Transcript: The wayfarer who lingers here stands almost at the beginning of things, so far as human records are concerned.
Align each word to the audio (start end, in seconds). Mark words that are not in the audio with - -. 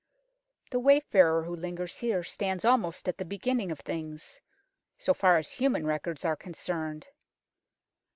The 0.71 0.79
wayfarer 0.79 1.43
who 1.43 1.55
lingers 1.55 1.99
here 1.99 2.23
stands 2.23 2.65
almost 2.65 3.07
at 3.07 3.17
the 3.19 3.23
beginning 3.23 3.69
of 3.71 3.81
things, 3.81 4.41
so 4.97 5.13
far 5.13 5.37
as 5.37 5.51
human 5.53 5.85
records 5.85 6.25
are 6.25 6.35
concerned. 6.35 7.09